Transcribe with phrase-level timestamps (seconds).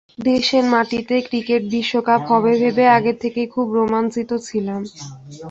[0.25, 4.81] দেশের মাটিতে ক্রিকেট বিশ্বকাপ হবে ভেবে আগে থেকেই খুব রোমাঞ্চিত ছিলাম।